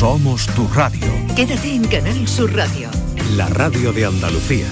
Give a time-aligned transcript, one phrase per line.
[0.00, 1.06] Somos tu radio.
[1.36, 2.88] Quédate en Canal Sur Radio.
[3.36, 4.66] La radio de Andalucía.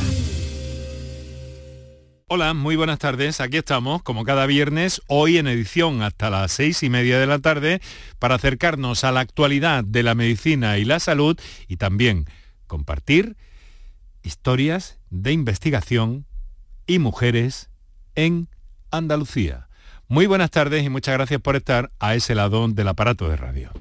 [2.29, 3.43] Hola, muy buenas tardes.
[3.43, 7.41] Aquí estamos, como cada viernes, hoy en edición hasta las seis y media de la
[7.41, 7.83] tarde,
[8.19, 12.25] para acercarnos a la actualidad de la medicina y la salud y también
[12.67, 13.37] compartir
[14.23, 16.25] historias de investigación
[16.87, 17.69] y mujeres
[18.15, 18.49] en
[18.91, 19.69] Andalucía.
[20.09, 23.73] Muy buenas tardes y muchas gracias por estar a ese lado del aparato de radio.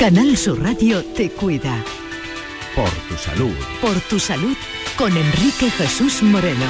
[0.00, 1.84] Canal Sur Radio te cuida.
[2.74, 3.52] Por tu salud.
[3.82, 4.56] Por tu salud
[4.96, 6.64] con Enrique Jesús Moreno.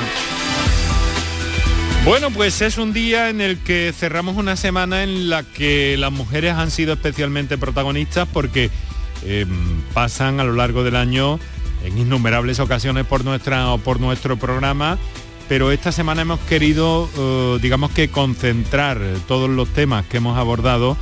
[2.05, 6.11] Bueno, pues es un día en el que cerramos una semana en la que las
[6.11, 8.69] mujeres han sido especialmente protagonistas porque
[9.25, 9.47] eh,
[9.95, 11.39] pasan a lo largo del año
[11.85, 14.99] en innumerables ocasiones por, nuestra, por nuestro programa,
[15.49, 20.97] pero esta semana hemos querido, eh, digamos que concentrar todos los temas que hemos abordado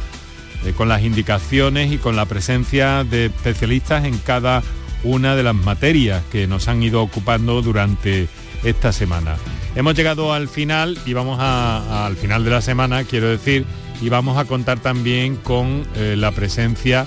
[0.64, 4.62] eh, con las indicaciones y con la presencia de especialistas en cada
[5.04, 8.28] una de las materias que nos han ido ocupando durante
[8.64, 9.36] esta semana.
[9.76, 13.64] Hemos llegado al final y vamos a, al final de la semana, quiero decir,
[14.00, 17.06] y vamos a contar también con eh, la presencia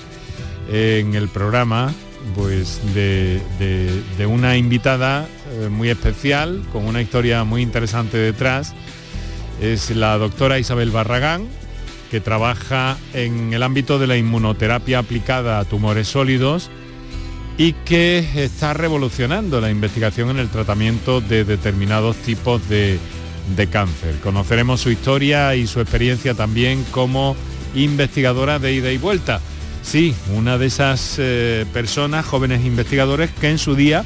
[0.70, 1.94] en el programa
[2.36, 3.42] pues de,
[4.28, 8.73] una invitada eh, muy especial, con una historia muy interesante detrás.
[9.61, 11.48] Es la doctora Isabel Barragán,
[12.12, 16.70] que trabaja en el ámbito de la inmunoterapia aplicada a tumores sólidos
[17.58, 23.00] y que está revolucionando la investigación en el tratamiento de determinados tipos de,
[23.72, 24.16] cáncer.
[24.22, 27.36] Conoceremos su historia y su experiencia también como
[27.76, 29.39] investigadora de ida y vuelta.
[29.82, 34.04] Sí, una de esas eh, personas, jóvenes investigadores, que en su día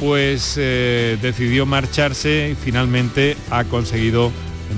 [0.00, 4.32] pues eh, decidió marcharse y finalmente ha conseguido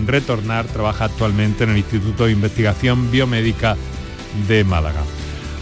[0.07, 3.77] retornar, trabaja actualmente en el Instituto de Investigación Biomédica
[4.49, 5.03] de Málaga.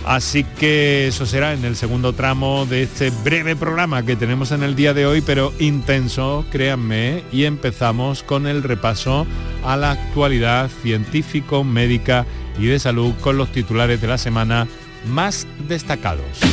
[0.05, 4.65] Así que eso será en el segundo tramo de este breve programa que tenemos en
[4.65, 9.26] el día de hoy, pero intenso, créanme, y empezamos con el repaso
[9.65, 12.26] a la actualidad científico, médica
[12.59, 14.66] y de salud con los titulares de la semana
[15.06, 16.51] más destacados.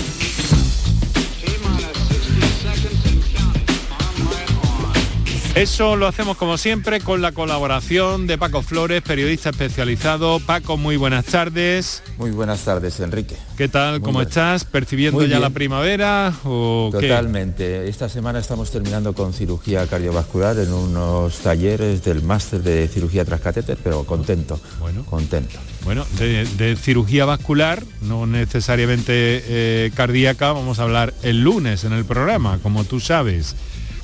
[5.60, 10.40] Eso lo hacemos como siempre con la colaboración de Paco Flores, periodista especializado.
[10.40, 12.02] Paco, muy buenas tardes.
[12.18, 13.36] Muy buenas tardes, Enrique.
[13.58, 14.00] ¿Qué tal?
[14.00, 14.64] ¿Cómo estás?
[14.64, 16.34] ¿Percibiendo ya la primavera?
[16.46, 17.90] O Totalmente.
[17.90, 23.78] Esta semana estamos terminando con cirugía cardiovascular en unos talleres del máster de cirugía transcatéter,
[23.84, 24.62] pero contento.
[24.80, 25.04] Bueno.
[25.04, 25.60] Contento.
[25.84, 32.06] Bueno, de, cirugía vascular, no necesariamente eh, cardíaca, vamos a hablar el lunes en el
[32.06, 33.56] programa, como tú sabes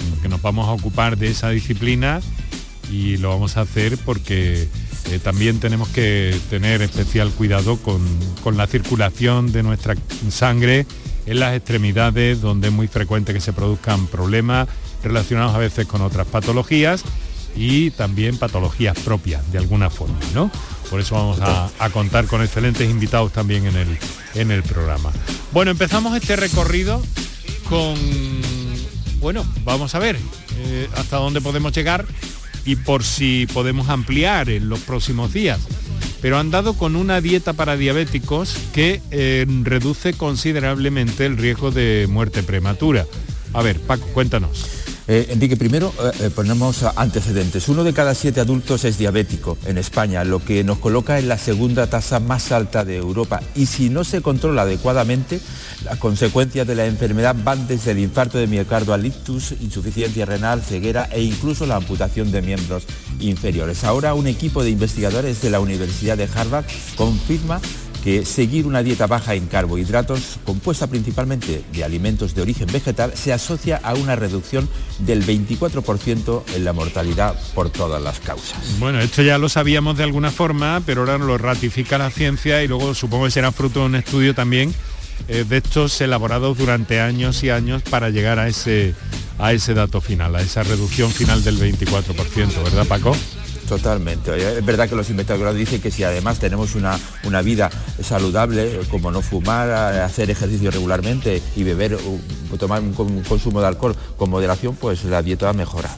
[0.10, 2.22] porque nos vamos a ocupar de esa disciplina
[2.92, 4.68] y lo vamos a hacer porque
[5.12, 8.02] eh, también tenemos que tener especial cuidado con,
[8.56, 9.96] la circulación de nuestra
[10.30, 10.86] sangre
[11.26, 14.68] en las extremidades donde es muy frecuente que se produzcan problemas
[15.04, 17.04] relacionados a veces con otras patologías
[17.56, 20.52] y también patologías propias de alguna forma, ¿no?
[20.90, 23.98] Por eso vamos a, a, contar con excelentes invitados también en el,
[24.36, 25.12] en el programa.
[25.52, 27.02] Bueno, empezamos este recorrido
[27.70, 27.96] con
[29.26, 30.20] bueno, vamos a ver
[30.60, 32.06] eh, hasta dónde podemos llegar
[32.64, 35.60] y por si podemos ampliar en los próximos días.
[36.22, 42.06] Pero han dado con una dieta para diabéticos que eh, reduce considerablemente el riesgo de
[42.08, 43.08] muerte prematura.
[43.54, 44.68] A ver, Paco, cuéntanos.
[45.08, 47.70] Eh, Enrique, primero eh, ponemos antecedentes.
[47.70, 51.38] Uno de cada siete adultos es diabético en España, lo que nos coloca en la
[51.38, 53.42] segunda tasa más alta de Europa.
[53.54, 55.40] Y si no se controla adecuadamente,
[55.84, 61.08] las consecuencias de la enfermedad van desde el infarto de miocardio al insuficiencia renal, ceguera
[61.12, 62.86] e incluso la amputación de miembros
[63.20, 63.84] inferiores.
[63.84, 67.62] Ahora un equipo de investigadores de la Universidad de Harvard confirma
[68.06, 73.34] que seguir una dieta baja en carbohidratos, compuesta principalmente de alimentos de origen vegetal, se
[73.34, 78.60] asocia a una reducción del 24% en la mortalidad por todas las causas.
[78.78, 82.68] Bueno, esto ya lo sabíamos de alguna forma, pero ahora lo ratifica la ciencia y
[82.68, 84.72] luego supongo que será fruto de un estudio también
[85.28, 88.94] eh, de estos elaborados durante años y años para llegar a ese,
[89.40, 93.18] a ese dato final, a esa reducción final del 24%, ¿verdad Paco?
[93.68, 94.58] Totalmente.
[94.58, 97.70] Es verdad que los investigadores dicen que si además tenemos una, una vida
[98.02, 101.98] saludable, como no fumar, hacer ejercicio regularmente y beber,
[102.60, 105.90] tomar un, consumo de alcohol con moderación, pues la dieta mejora.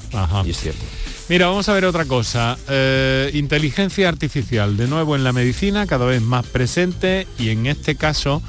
[0.46, 0.84] Y es cierto.
[1.30, 2.58] Mira, vamos a ver otra cosa.
[2.70, 7.96] Eh, inteligencia artificial, de nuevo en la medicina, cada vez más presente y en este
[7.96, 8.42] caso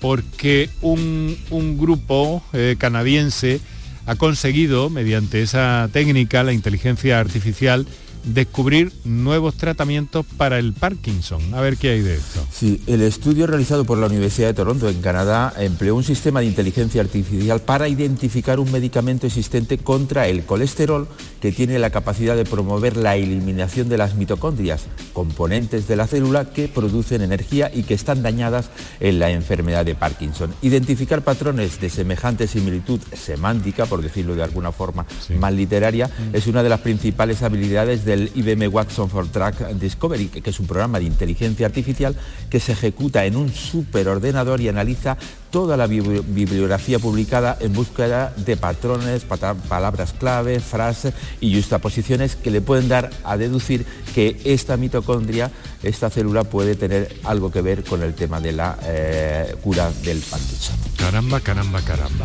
[0.00, 1.36] porque un,
[1.78, 3.60] grupo eh, canadiense
[4.06, 7.86] ha conseguido, mediante esa técnica, la inteligencia artificial,
[8.24, 11.54] descubrir nuevos tratamientos para el Parkinson.
[11.54, 12.44] A ver qué hay de esto.
[12.50, 16.46] Sí, el estudio realizado por la Universidad de Toronto en Canadá empleó un sistema de
[16.46, 21.08] inteligencia artificial para identificar un medicamento existente contra el colesterol
[21.40, 26.50] que tiene la capacidad de promover la eliminación de las mitocondrias, componentes de la célula
[26.52, 28.70] que producen energía y que están dañadas
[29.00, 30.54] en la enfermedad de Parkinson.
[30.62, 35.06] Identificar patrones de semejante similitud semántica, por decirlo de alguna forma
[35.38, 36.36] más literaria, mm.
[36.36, 40.66] es una de las principales habilidades del IBM Watson for Track Discovery, que es un
[40.66, 42.14] programa de inteligencia artificial
[42.50, 45.16] que se ejecuta en un superordenador y analiza
[45.50, 52.60] toda la bibliografía publicada en búsqueda de patrones, palabras clave, frases y justaposiciones que le
[52.60, 55.50] pueden dar a deducir que esta mitocondria,
[55.82, 60.18] esta célula puede tener algo que ver con el tema de la eh, cura del
[60.20, 60.76] Parkinson.
[60.96, 62.24] Caramba, caramba, caramba.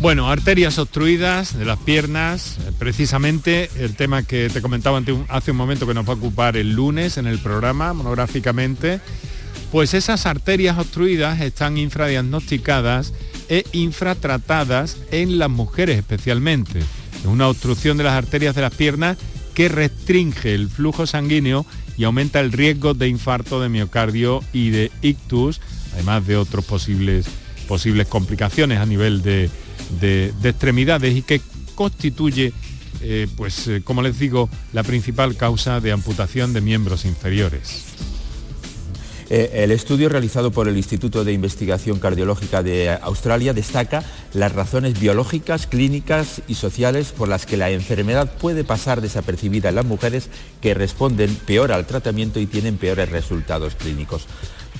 [0.00, 4.98] Bueno, arterias obstruidas de las piernas, eh, precisamente el tema que te comentaba
[5.28, 9.02] hace un momento que nos va a ocupar el lunes en el programa monográficamente,
[9.70, 13.12] pues esas arterias obstruidas están infradiagnosticadas
[13.50, 16.78] e infratratadas en las mujeres especialmente.
[16.78, 19.18] Es una obstrucción de las arterias de las piernas
[19.52, 21.66] que restringe el flujo sanguíneo
[21.98, 25.60] y aumenta el riesgo de infarto de miocardio y de ictus,
[25.92, 27.26] además de otras posibles,
[27.68, 29.50] posibles complicaciones a nivel de,
[30.00, 31.40] de, extremidades y que
[31.74, 32.52] constituye,
[33.02, 37.90] eh, pues eh, como les digo, la principal causa de amputación de miembros inferiores.
[39.32, 44.02] Eh, el estudio realizado por el Instituto de Investigación Cardiológica de Australia destaca
[44.34, 49.76] las razones biológicas, clínicas y sociales por las que la enfermedad puede pasar desapercibida en
[49.76, 54.26] las mujeres que responden peor al tratamiento y tienen peores resultados clínicos.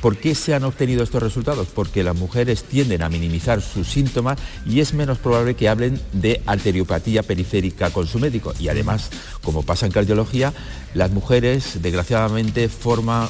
[0.00, 1.68] ¿Por qué se han obtenido estos resultados?
[1.74, 6.40] Porque las mujeres tienden a minimizar sus síntomas y es menos probable que hablen de
[6.46, 8.54] arteriopatía periférica con su médico.
[8.58, 9.10] Y además,
[9.42, 10.54] como pasa en cardiología,
[10.94, 13.28] las mujeres desgraciadamente forman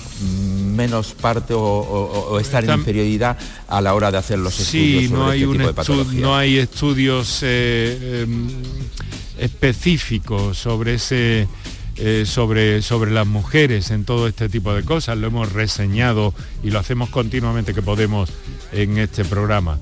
[0.76, 3.36] menos parte o, están en inferioridad
[3.68, 5.04] a la hora de hacer los estudios.
[5.04, 8.48] Sí, no, hay este no hay estudios eh, em,
[9.38, 11.48] específicos sobre ese
[12.02, 15.18] eh, sobre, sobre las mujeres en todo este tipo de cosas.
[15.18, 18.30] Lo hemos reseñado y lo hacemos continuamente que podemos
[18.72, 19.78] en este programa.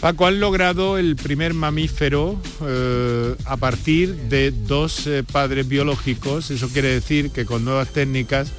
[0.00, 6.50] Paco, han logrado el primer mamífero eh, a partir de dos eh, padres biológicos.
[6.50, 8.52] Eso quiere decir que con nuevas técnicas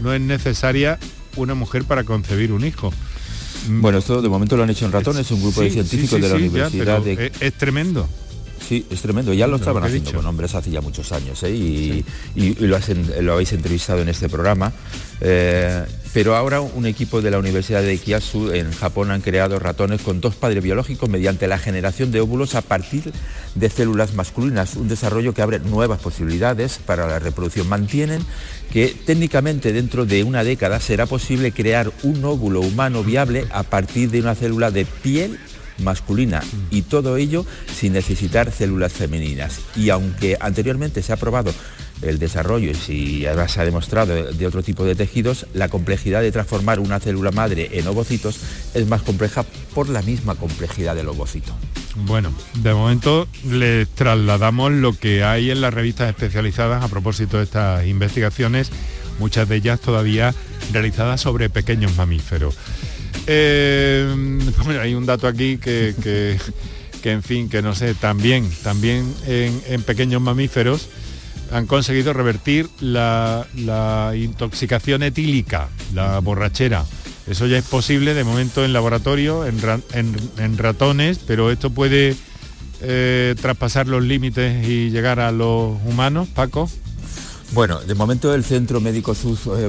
[0.00, 0.98] no es necesaria
[1.36, 2.92] una mujer para concebir un hijo.
[3.68, 6.34] Bueno, esto de momento lo han hecho en ratones, un grupo de científicos de la
[6.34, 7.32] Universidad de...
[7.40, 8.08] es tremendo.
[8.70, 9.32] Sí, es tremendo.
[9.32, 11.50] Ya lo estaban haciendo con hombres hace ya muchos años ¿eh?
[11.50, 12.04] y,
[12.60, 14.72] lo, habéis entrevistado en este programa.
[15.20, 15.84] Eh,
[16.14, 20.20] pero ahora un equipo de la Universidad de Kiasu en Japón han creado ratones con
[20.20, 23.12] dos padres biológicos mediante la generación de óvulos a partir
[23.56, 27.68] de células masculinas, un desarrollo que abre nuevas posibilidades para la reproducción.
[27.68, 28.24] Mantienen
[28.72, 34.12] que técnicamente dentro de una década será posible crear un óvulo humano viable a partir
[34.12, 35.40] de una célula de piel
[35.80, 37.44] masculina y todo ello
[37.74, 39.60] sin necesitar células femeninas.
[39.76, 41.52] Y aunque anteriormente se ha probado
[42.02, 46.22] el desarrollo y si además se ha demostrado de otro tipo de tejidos, la complejidad
[46.22, 48.38] de transformar una célula madre en ovocitos
[48.74, 49.44] es más compleja
[49.74, 51.54] por la misma complejidad del ovocito.
[52.06, 57.44] Bueno, de momento les trasladamos lo que hay en las revistas especializadas a propósito de
[57.44, 58.70] estas investigaciones,
[59.18, 60.34] muchas de ellas todavía
[60.72, 62.56] realizadas sobre pequeños mamíferos.
[63.32, 64.12] Eh,
[64.82, 65.94] hay un dato aquí que,
[67.00, 70.88] que, en fin, que no sé, también, también en, pequeños mamíferos
[71.52, 73.46] han conseguido revertir la,
[74.16, 76.84] intoxicación etílica, la borrachera.
[77.28, 82.16] Eso ya es posible de momento en laboratorio, en, ratones, pero esto puede
[82.82, 86.68] eh, traspasar los límites y llegar a los humanos, Paco.
[87.52, 89.12] Bueno, de momento el Centro Médico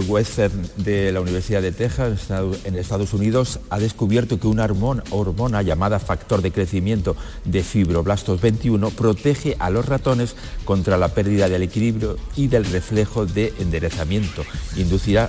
[0.07, 2.27] Western de la Universidad de Texas
[2.63, 8.91] en Estados Unidos ha descubierto que una hormona, llamada factor de crecimiento de fibroblastos 21
[8.91, 14.43] protege a los ratones contra la pérdida del equilibrio y del reflejo de enderezamiento,
[14.77, 15.27] inducida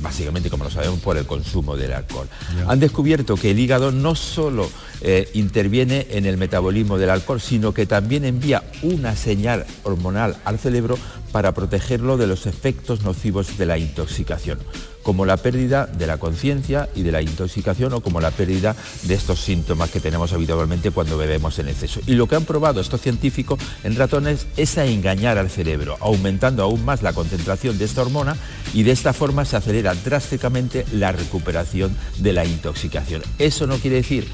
[0.00, 2.28] básicamente, como lo sabemos, por el consumo del alcohol.
[2.66, 4.68] Han descubierto que el hígado no solo
[5.00, 10.58] eh, interviene en el metabolismo del alcohol, sino que también envía una señal hormonal al
[10.58, 10.98] cerebro
[11.32, 14.58] para protegerlo de los efectos nocivos de la intoxicación,
[15.02, 19.14] como la pérdida de la conciencia y de la intoxicación o como la pérdida de
[19.14, 22.00] estos síntomas que tenemos habitualmente cuando bebemos en exceso.
[22.06, 26.62] Y lo que han probado estos científicos en ratones es a engañar al cerebro, aumentando
[26.62, 28.36] aún más la concentración de esta hormona
[28.74, 33.22] y de esta forma se acelera drásticamente la recuperación de la intoxicación.
[33.38, 34.26] Eso no quiere decir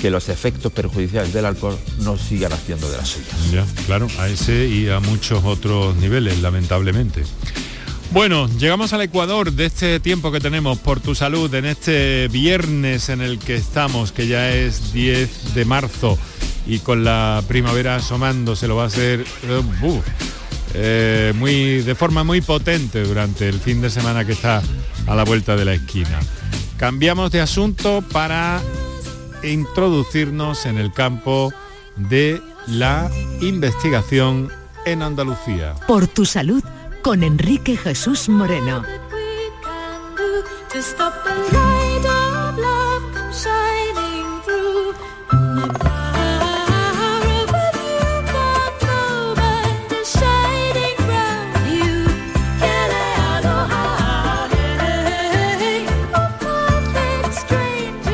[0.00, 3.52] que los efectos perjudiciales del alcohol no sigan haciendo de las suyas.
[3.52, 7.22] Ya, claro, a ese y a muchos otros niveles, lamentablemente.
[8.12, 13.08] Bueno, llegamos al Ecuador de este tiempo que tenemos por tu salud en este viernes
[13.08, 16.18] en el que estamos, que ya es 10 de marzo
[16.66, 20.00] y con la primavera asomando se lo va a hacer uh,
[20.74, 24.62] eh, muy, de forma muy potente durante el fin de semana que está
[25.06, 26.20] a la vuelta de la esquina.
[26.76, 28.60] Cambiamos de asunto para
[29.42, 31.50] introducirnos en el campo
[31.96, 34.50] de la investigación
[34.84, 35.74] en Andalucía.
[35.86, 36.62] Por tu salud
[37.02, 38.82] con Enrique Jesús Moreno.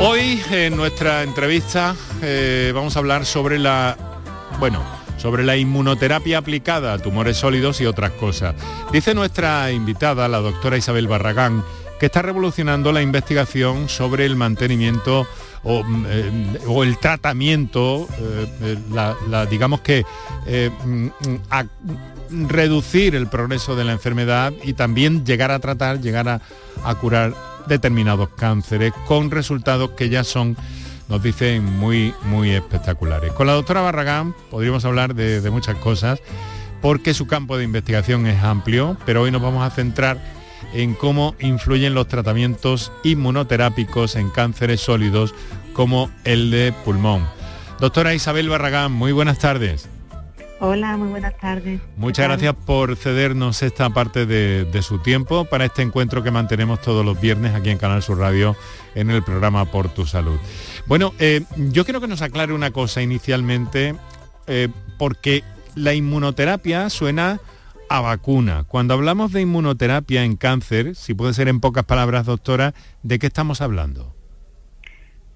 [0.01, 3.97] Hoy en nuestra entrevista eh, vamos a hablar sobre la,
[4.59, 8.55] bueno, sobre la inmunoterapia aplicada a tumores sólidos y otras cosas.
[8.93, 11.63] Dice nuestra invitada, la doctora Isabel Barragán,
[12.01, 15.27] que está revolucionando la investigación sobre el mantenimiento
[15.65, 20.05] o, mm, eh, el tratamiento, eh, la, digamos que
[20.85, 21.09] mm,
[21.51, 21.67] a
[22.31, 26.41] reducir el progreso de la enfermedad y también llegar a tratar, llegar a,
[26.85, 27.35] a curar
[27.69, 30.57] determinados cánceres con resultados que ya son
[31.09, 33.33] nos dicen muy, muy espectaculares.
[33.33, 36.21] Con la doctora Barragán podríamos hablar de, de, muchas cosas
[36.81, 40.19] porque su campo de investigación es amplio, pero hoy nos vamos a centrar
[40.73, 45.35] en cómo influyen los tratamientos inmunoterápicos en cánceres sólidos
[45.73, 47.27] como el de pulmón.
[47.81, 49.89] Doctora Isabel Barragán, muy buenas tardes.
[50.61, 51.81] Hola, muy buenas tardes.
[51.97, 57.05] Muchas gracias por cedernos esta parte de, su tiempo para este encuentro que mantenemos todos
[57.05, 58.57] los viernes aquí en Canal Sur Radio
[58.97, 60.39] en el programa Por tu Salud.
[60.89, 63.95] Bueno, eh, yo quiero que nos aclare una cosa inicialmente,
[64.47, 67.41] eh, porque la inmunoterapia suena
[67.91, 68.65] a vacuna.
[68.67, 73.27] Cuando hablamos de inmunoterapia en cáncer, si puede ser en pocas palabras, doctora, ¿de qué
[73.27, 74.15] estamos hablando?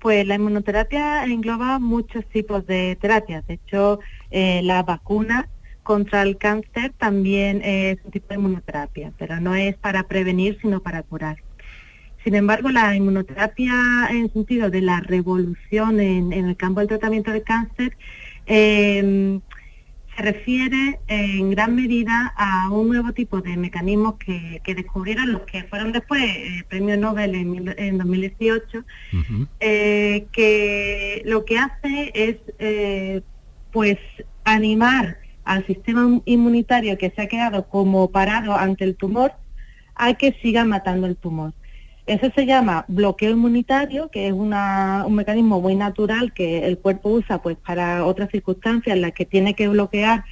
[0.01, 3.47] Pues la inmunoterapia engloba muchos tipos de terapias.
[3.47, 5.51] De hecho, eh, la vacuna
[5.83, 10.81] contra el cáncer también es un tipo de inmunoterapia, pero no es para prevenir, sino
[10.81, 11.37] para curar.
[12.25, 17.33] Sin embargo, la inmunoterapia en el sentido de la revolución en, el campo del tratamiento
[17.33, 17.97] del cáncer
[18.47, 19.41] eh,
[20.17, 25.65] se refiere en gran medida a un nuevo tipo de mecanismos que, descubrieron los que
[25.65, 28.85] fueron después eh, premio Nobel en, 2018,
[29.61, 33.23] eh, que lo que hace es eh,
[33.71, 33.99] pues
[34.45, 39.33] animar al sistema inmunitario que se ha quedado como parado ante el tumor
[39.95, 41.55] a que siga matando el tumor.
[42.07, 44.51] Eso se llama bloqueo inmunitario, que es un
[45.15, 49.55] mecanismo muy natural que el cuerpo usa pues para otras circunstancias en las que tiene
[49.55, 50.25] que bloquear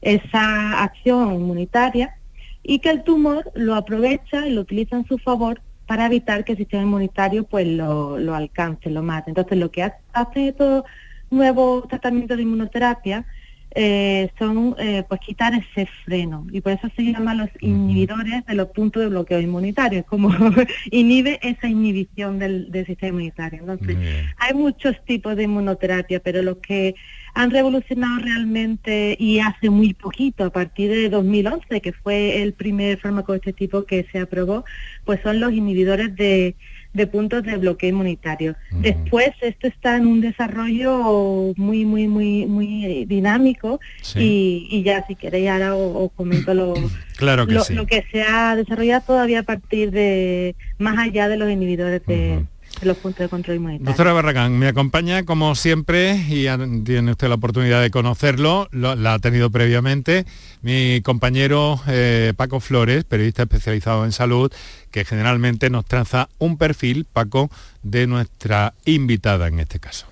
[0.00, 2.14] esa acción inmunitaria
[2.62, 6.52] y que el tumor lo aprovecha y lo utiliza en su favor para evitar que
[6.52, 9.30] el sistema inmunitario pues lo, lo alcance, lo mate.
[9.30, 10.84] Entonces lo que hace estos
[11.30, 13.26] nuevos tratamientos de inmunoterapia
[13.72, 16.46] eh, son eh, pues quitar ese freno.
[16.50, 20.30] Y por eso se llaman los inhibidores de los puntos de bloqueo inmunitario, es como
[20.90, 23.60] inhibe esa inhibición del, sistema inmunitario.
[23.60, 23.96] Entonces,
[24.38, 26.94] hay muchos tipos de inmunoterapia, pero los que
[27.38, 32.98] han revolucionado realmente y hace muy poquito, a partir de 2011, que fue el primer
[32.98, 34.64] fármaco de este tipo que se aprobó,
[35.04, 36.56] pues son los inhibidores de
[36.94, 38.56] de puntos de bloqueo inmunitario.
[38.72, 43.78] Después esto está en un desarrollo muy, muy, muy, muy dinámico
[44.16, 46.74] y, ya si queréis ahora os, comento lo,
[47.16, 51.50] claro que lo, que se ha desarrollado todavía a partir de más allá de los
[51.50, 52.44] inhibidores de
[52.82, 53.78] los puntos de control.
[53.80, 56.46] Doctora Barragán, me acompaña como siempre y
[56.84, 60.26] tiene usted la oportunidad de conocerlo, la ha tenido previamente,
[60.62, 64.52] mi compañero eh, Paco Flores, periodista especializado en salud,
[64.90, 67.50] que generalmente nos traza un perfil, Paco,
[67.82, 70.07] de nuestra invitada en este caso.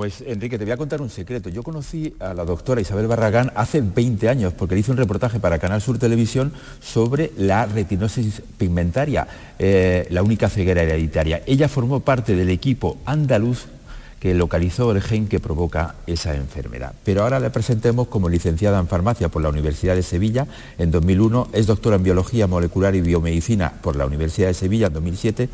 [0.00, 1.50] Pues Enrique, te voy a contar un secreto.
[1.50, 5.40] Yo conocí a la doctora Isabel Barragán hace 20 años porque le hice un reportaje
[5.40, 9.28] para Canal Sur Televisión sobre la retinosis pigmentaria,
[9.58, 11.42] eh, la única ceguera hereditaria.
[11.44, 13.66] Ella formó parte del equipo andaluz
[14.20, 16.94] que localizó el gen que provoca esa enfermedad.
[17.04, 20.46] Pero ahora le presentemos como licenciada en farmacia por la Universidad de Sevilla
[20.78, 24.94] en 2001, es doctora en biología molecular y biomedicina por la Universidad de Sevilla en
[24.94, 25.50] 2007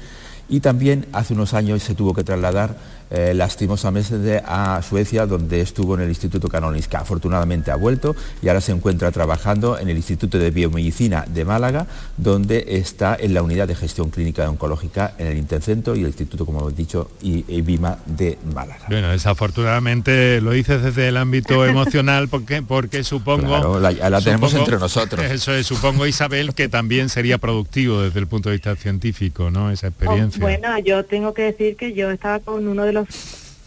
[0.49, 2.76] Y también hace unos años se tuvo que trasladar
[3.10, 6.98] eh, lastimosamente a Suecia, donde estuvo en el Instituto Karolinska.
[6.98, 11.86] Afortunadamente ha vuelto y ahora se encuentra trabajando en el Instituto de Biomedicina de Málaga,
[12.16, 16.46] donde está en la unidad de gestión clínica oncológica en el Intercentro y el Instituto,
[16.46, 18.86] como hemos dicho, y, BIMA de Málaga.
[18.88, 23.78] Bueno, desafortunadamente lo dices desde el ámbito emocional porque, porque supongo...
[23.78, 25.25] la, tenemos entre nosotros.
[25.25, 29.70] Eso es, supongo Isabel que también sería productivo desde el punto de vista científico, ¿no?
[29.70, 30.40] Esa experiencia.
[30.40, 32.96] Oh, bueno, yo tengo que decir que yo estaba con uno de los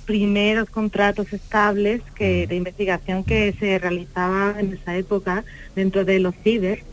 [0.05, 5.43] primeros contratos estables que, de investigación que se realizaba en esa época
[5.75, 6.83] dentro de los CIDER,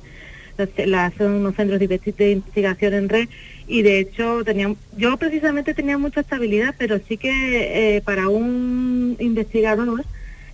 [1.18, 3.28] son unos centros de investigación en red
[3.68, 9.16] y de hecho tenía, yo precisamente tenía mucha estabilidad, pero sí que eh, para un
[9.18, 10.04] investigador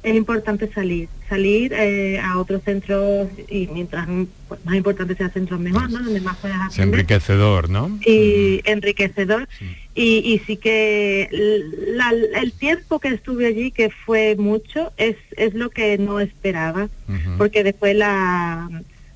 [0.02, 4.06] es importante salir, salir eh, a otros centros y mientras
[4.48, 6.02] pues, más importante sea centros mejor, ¿no?
[6.02, 6.72] Donde más puedas aprender.
[6.72, 7.98] Es enriquecedor, ¿no?
[8.04, 9.48] Y enriquecedor.
[9.94, 15.96] Y, sí que el tiempo que estuve allí, que fue mucho, es, es lo que
[15.96, 16.90] no esperaba,
[17.38, 18.68] porque después la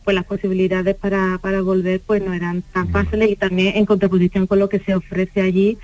[0.04, 4.46] pues las posibilidades para, para volver pues no eran tan fáciles y también en contraposición
[4.46, 5.78] con lo que se ofrece allí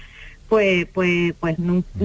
[0.48, 1.56] pues pues pues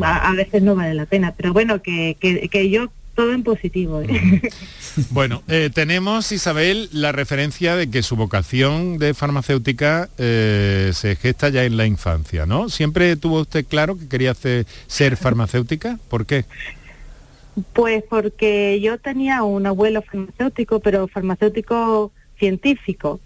[0.02, 4.42] a, veces no vale la pena pero bueno que, que, yo todo en positivo ¿eh?
[5.10, 11.50] bueno eh, tenemos Isabel la referencia de que su vocación de farmacéutica eh, se gesta
[11.50, 16.46] ya en la infancia no siempre tuvo usted claro que quería ser farmacéutica por qué
[17.74, 23.20] pues porque yo tenía un abuelo farmacéutico pero farmacéutico científico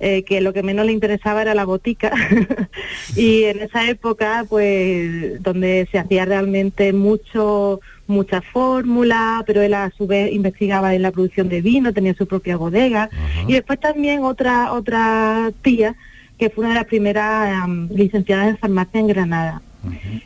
[0.00, 2.12] eh, que lo que menos le interesaba era la botica.
[3.16, 9.90] y en esa época, pues, donde se hacía realmente mucho, mucha fórmula, pero él a
[9.96, 13.10] su vez investigaba en la producción de vino, tenía su propia bodega.
[13.46, 15.96] Y después también otra, otra tía,
[16.38, 19.62] que fue una de las primeras licenciadas en farmacia en Granada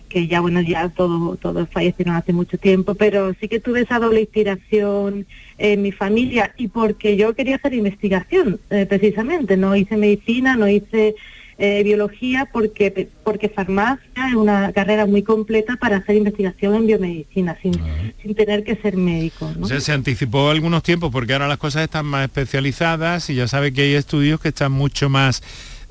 [0.09, 3.99] que ya bueno, ya todo, todos fallecieron hace mucho tiempo, pero sí que tuve esa
[3.99, 5.27] doble inspiración
[5.59, 10.69] en mi familia y porque yo quería hacer investigación, eh, precisamente, no hice medicina, no
[10.69, 11.15] hice
[11.59, 17.57] eh, biología porque porque farmacia es una carrera muy completa para hacer investigación en biomedicina
[17.63, 17.75] sin,
[18.21, 19.53] sin tener que ser médico.
[19.57, 19.69] ¿no?
[19.69, 23.83] se anticipó algunos tiempos porque ahora las cosas están más especializadas y ya sabe que
[23.83, 25.43] hay estudios que están mucho más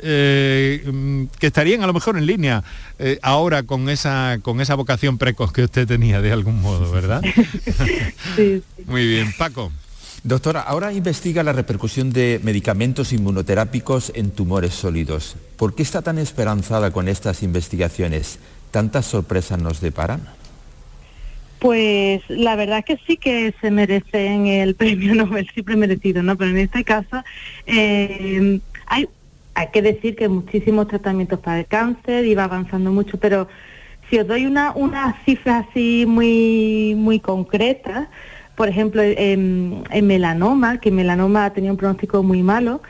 [0.02, 2.64] eh, que estarían a lo mejor en línea
[3.00, 7.22] eh, ahora con esa con esa vocación precoz que usted tenía de algún modo, ¿verdad?
[8.86, 9.72] Muy bien, Paco.
[10.24, 15.36] Doctora, ahora investiga la repercusión de medicamentos inmunoterápicos en tumores sólidos.
[15.58, 18.38] ¿Por qué está tan esperanzada con estas investigaciones?
[18.70, 20.22] ¿Tantas sorpresas nos deparan?
[21.58, 26.38] Pues la verdad es que sí que se merecen el premio Nobel, siempre merecido, ¿no?
[26.38, 27.24] Pero en este caso
[27.66, 29.08] eh, hay
[29.54, 33.48] hay que decir que muchísimos tratamientos para el cáncer, iba avanzando mucho, pero
[34.10, 38.10] si os doy una, una cifra así muy, muy concreta,
[38.56, 42.82] por ejemplo, en, melanoma, que melanoma tenía un pronóstico muy malo,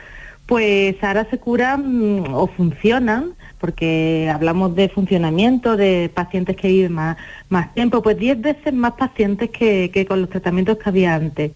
[0.46, 7.16] pues ahora se curan o funcionan porque hablamos de funcionamiento, de pacientes que viven más,
[7.48, 11.52] más tiempo, pues 10 veces más pacientes que, con los tratamientos que había antes.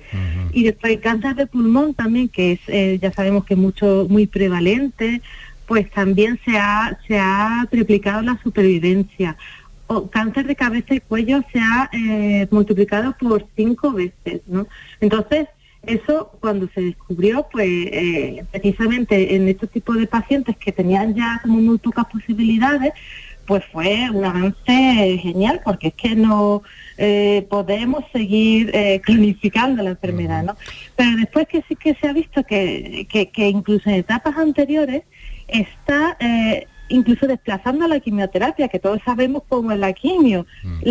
[0.52, 4.06] Y después el cáncer de pulmón también, que es, eh, ya sabemos que es mucho,
[4.08, 5.20] muy prevalente,
[5.66, 9.36] pues también se ha, se ha triplicado la supervivencia.
[9.88, 14.68] O cáncer de cabeza y cuello se ha eh, multiplicado por cinco veces, ¿no?
[15.00, 15.48] Entonces,
[15.86, 21.40] eso cuando se descubrió, pues eh, precisamente en estos tipos de pacientes que tenían ya
[21.42, 22.92] como muy pocas posibilidades,
[23.46, 26.62] pues fue un avance genial porque es que no
[26.98, 30.56] eh, podemos seguir eh, clinificando la enfermedad, ¿no?
[30.96, 35.02] Pero después que sí que se ha visto que, que, que incluso en etapas anteriores
[35.48, 40.88] está eh, incluso desplazando la quimioterapia, que todos sabemos cómo es la quimio, mm.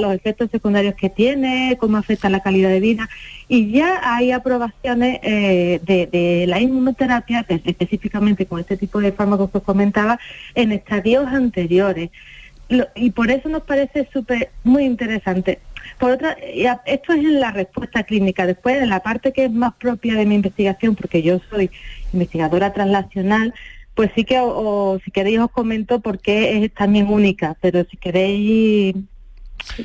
[0.00, 3.08] los efectos secundarios que tiene, cómo afecta la calidad de vida.
[3.48, 9.58] Y ya hay aprobaciones eh, de, la inmunoterapia, específicamente con este tipo de fármacos que
[9.58, 10.18] os comentaba,
[10.54, 12.10] en estadios anteriores.
[12.94, 15.60] y por eso nos parece súper muy interesante.
[15.98, 16.36] Por otra,
[16.86, 18.46] esto es en la respuesta clínica.
[18.46, 21.70] Después, en la parte que es más propia de mi investigación, porque yo soy
[22.12, 23.54] investigadora translacional,
[23.94, 27.96] pues sí que, o, si queréis os comento por qué es también única, pero si
[27.96, 28.96] queréis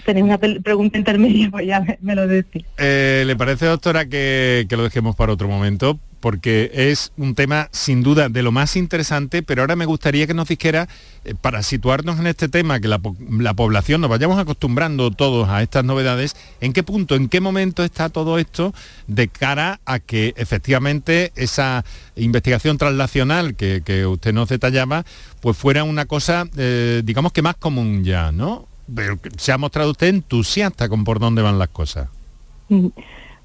[0.05, 2.65] tenéis una pregunta intermedia, pues ya me, lo decís.
[2.77, 5.99] Eh, ¿Le parece, doctora, que, lo dejemos para otro momento?
[6.19, 10.33] Porque es un tema sin duda de lo más interesante, pero ahora me gustaría que
[10.33, 10.87] nos dijera,
[11.25, 12.99] eh, para situarnos en este tema, que la,
[13.39, 17.83] la, población nos vayamos acostumbrando todos a estas novedades, ¿en qué punto, en qué momento
[17.83, 18.73] está todo esto
[19.07, 25.05] de cara a que efectivamente esa investigación translacional que, que usted nos detallaba,
[25.41, 28.67] pues fuera una cosa, eh, digamos que más común ya, ¿no?
[28.93, 32.09] Pero se ha mostrado usted entusiasta con por dónde van las cosas.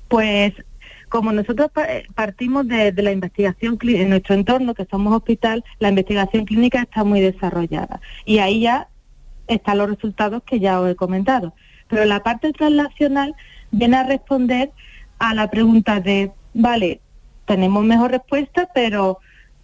[0.09, 0.55] Pues
[1.14, 1.70] como nosotros
[2.16, 7.20] partimos de, la investigación en nuestro entorno, que somos hospital, la investigación clínica está muy
[7.20, 8.88] desarrollada y ahí ya
[9.46, 11.55] están los resultados que ya os he comentado.
[11.87, 13.37] Pero la parte translacional
[13.70, 14.72] viene a responder
[15.20, 17.00] a la pregunta de, vale,
[17.44, 19.20] tenemos mejor respuesta, pero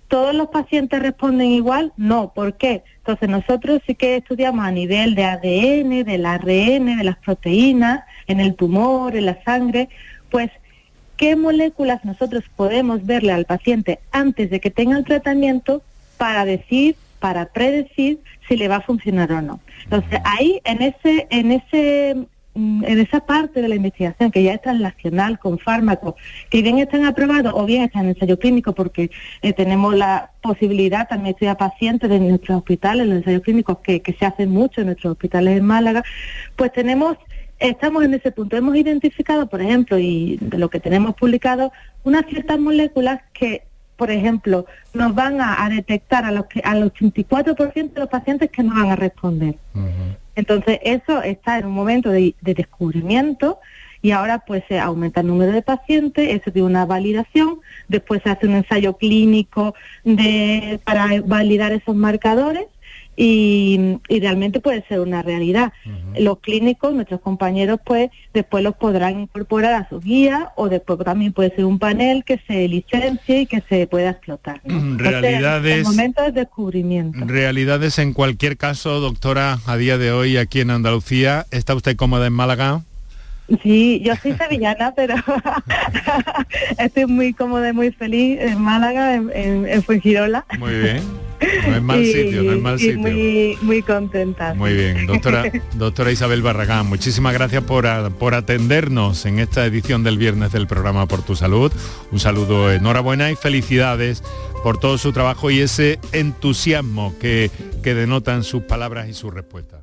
[0.07, 1.93] ¿todos los pacientes responden igual?
[1.97, 2.85] No, ¿por qué?
[2.99, 8.39] Entonces nosotros sí que estudiamos a nivel de ADN, del ARN, de las proteínas, en
[8.39, 9.89] el tumor, en la sangre,
[10.31, 10.49] pues
[11.21, 15.83] qué moléculas nosotros podemos verle al paciente antes de que tenga el tratamiento
[16.17, 19.61] para decir, para predecir si le va a funcionar o no.
[19.85, 24.55] Entonces, ahí en ese, en ese mm, en esa parte de la investigación que ya
[24.55, 26.15] está nacional con fármacos
[26.49, 29.11] que bien están aprobados o bien están en ensayo clínico porque
[29.43, 34.15] eh, tenemos la posibilidad también estudiar pacientes de nuestros hospitales, los ensayos clínicos que, que
[34.15, 36.03] se hacen mucho en nuestros hospitales en Málaga,
[36.57, 37.19] pues tenemos
[37.61, 38.57] estamos en ese punto.
[38.57, 43.63] Hemos identificado, por ejemplo, y de lo que tenemos publicado, unas ciertas moléculas que,
[43.97, 48.63] por ejemplo, nos van a, detectar a los que, al 84% de los pacientes que
[48.63, 49.57] no van a responder.
[50.35, 53.59] Entonces, eso está en un momento de, descubrimiento
[54.03, 58.31] y ahora pues se aumenta el número de pacientes, eso tiene una validación, después se
[58.31, 62.65] hace un ensayo clínico de, para validar esos marcadores
[63.23, 65.75] y, realmente puede ser una realidad.
[66.19, 71.35] Los clínicos, nuestros compañeros, pues después los podrán incorporar a su guía o después también
[71.35, 74.63] puede ser un panel que se licencie y que se pueda explotar.
[74.65, 75.85] Realidades.
[75.85, 77.19] momento de descubrimiento.
[77.27, 82.27] Realidades en cualquier caso, doctora, a día de hoy aquí en Andalucía, ¿está usted cómoda
[82.27, 82.81] en Málaga?
[83.63, 85.15] Sí, yo soy sevillana, pero
[86.79, 90.47] estoy muy cómoda y muy feliz en Málaga, en, en, Fuengirola.
[90.59, 91.30] Muy bien.
[91.41, 92.99] No es mal sitio, no es mal sitio.
[92.99, 94.55] Muy, muy contenta.
[94.55, 100.19] Muy bien, doctora, doctora Isabel Barragán, muchísimas gracias por, por atendernos en esta edición del
[100.19, 101.73] viernes del programa Por tu Salud.
[102.13, 104.23] Un saludo, enhorabuena y felicidades
[104.63, 107.51] por todo su trabajo y ese entusiasmo que,
[107.83, 109.81] que denotan sus palabras y sus respuestas.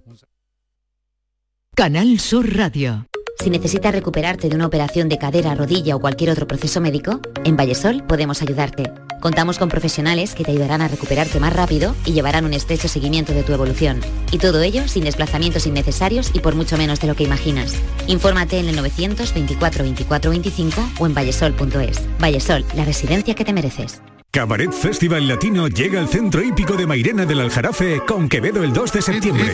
[1.76, 3.06] Canal Sur Radio.
[3.40, 7.56] Si necesitas recuperarte de una operación de cadera, rodilla o cualquier otro proceso médico, en
[7.56, 8.92] Vallesol podemos ayudarte.
[9.20, 13.34] Contamos con profesionales que te ayudarán a recuperarte más rápido y llevarán un estrecho seguimiento
[13.34, 14.00] de tu evolución.
[14.32, 17.74] Y todo ello sin desplazamientos innecesarios y por mucho menos de lo que imaginas.
[18.08, 22.02] Infórmate en el 924 24 25 o en vallesol.es.
[22.20, 24.02] Vallesol, la residencia que te mereces.
[24.32, 28.92] Cabaret Festival Latino llega al centro hípico de Mairena del Aljarafe con Quevedo el 2
[28.92, 29.52] de septiembre.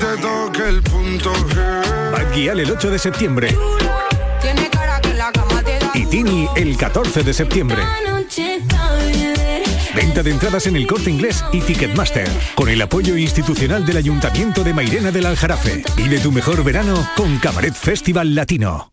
[2.12, 3.56] Bad el 8 de septiembre.
[5.94, 7.78] Y Tini el 14 de septiembre.
[9.96, 14.64] Venta de entradas en el corte inglés y Ticketmaster, con el apoyo institucional del Ayuntamiento
[14.64, 15.84] de Mairena del Aljarafe.
[15.96, 18.93] Vive tu mejor verano con Cabaret Festival Latino.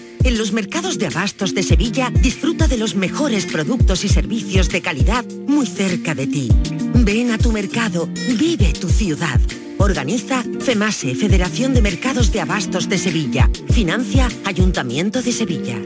[0.23, 4.81] En los mercados de abastos de Sevilla disfruta de los mejores productos y servicios de
[4.81, 6.49] calidad muy cerca de ti.
[6.93, 8.07] Ven a tu mercado,
[8.37, 9.39] vive tu ciudad.
[9.79, 13.49] Organiza FEMASE, Federación de Mercados de Abastos de Sevilla.
[13.71, 15.77] Financia Ayuntamiento de Sevilla.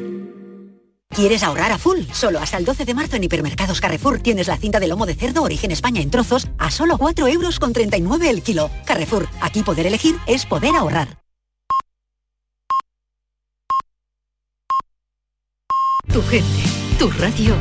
[1.10, 2.02] ¿Quieres ahorrar a full?
[2.12, 5.16] Solo hasta el 12 de marzo en Hipermercados Carrefour tienes la cinta de lomo de
[5.16, 8.70] cerdo origen España en trozos a solo 4 euros con 39 el kilo.
[8.86, 11.25] Carrefour, aquí poder elegir es poder ahorrar.
[16.16, 16.64] Tu gente,
[16.98, 17.54] tu radio